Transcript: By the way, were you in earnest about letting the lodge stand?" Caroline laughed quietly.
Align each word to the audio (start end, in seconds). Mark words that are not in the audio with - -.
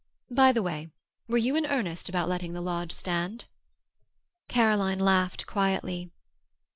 By 0.31 0.51
the 0.51 0.63
way, 0.63 0.89
were 1.27 1.37
you 1.37 1.55
in 1.55 1.67
earnest 1.67 2.09
about 2.09 2.27
letting 2.27 2.53
the 2.53 2.59
lodge 2.61 2.91
stand?" 2.91 3.45
Caroline 4.47 4.97
laughed 4.99 5.45
quietly. 5.45 6.09